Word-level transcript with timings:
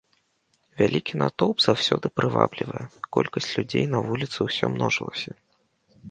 Вялікі 0.81 1.13
натоўп 1.21 1.57
заўсёды 1.65 2.05
прываблівае, 2.19 2.85
колькасць 3.17 3.51
людзей 3.59 3.85
на 3.93 3.99
вуліцы 4.07 4.39
ўсё 4.47 4.65
множылася. 4.77 5.31